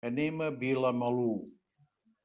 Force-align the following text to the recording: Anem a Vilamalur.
Anem 0.09 0.39
a 0.45 0.47
Vilamalur. 0.63 1.31